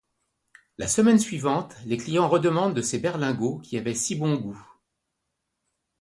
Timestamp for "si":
3.93-4.15